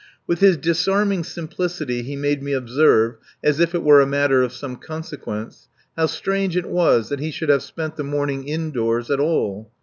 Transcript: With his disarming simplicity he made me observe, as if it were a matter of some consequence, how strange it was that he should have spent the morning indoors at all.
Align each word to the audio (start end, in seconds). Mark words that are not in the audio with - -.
With 0.25 0.39
his 0.39 0.57
disarming 0.57 1.23
simplicity 1.23 2.01
he 2.01 2.15
made 2.15 2.41
me 2.41 2.53
observe, 2.53 3.17
as 3.43 3.59
if 3.59 3.75
it 3.75 3.83
were 3.83 4.01
a 4.01 4.07
matter 4.07 4.41
of 4.41 4.51
some 4.51 4.77
consequence, 4.77 5.67
how 5.95 6.07
strange 6.07 6.57
it 6.57 6.65
was 6.65 7.09
that 7.09 7.19
he 7.19 7.29
should 7.29 7.49
have 7.49 7.61
spent 7.61 7.97
the 7.97 8.03
morning 8.03 8.47
indoors 8.47 9.11
at 9.11 9.19
all. 9.19 9.71